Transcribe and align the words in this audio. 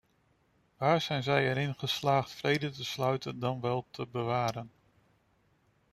Waar 0.77 1.01
zijn 1.01 1.23
zij 1.23 1.49
erin 1.49 1.73
geslaagd 1.75 2.31
vrede 2.31 2.69
te 2.69 2.85
sluiten, 2.85 3.39
dan 3.39 3.61
wel 3.61 3.85
te 3.91 4.07
bewaren? 4.07 4.71